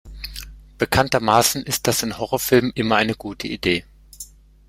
[0.79, 3.85] Bekanntermaßen ist das in Horrorfilmen immer eine gute Idee.